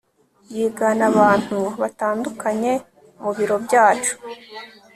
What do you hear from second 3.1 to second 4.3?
mu biro byacu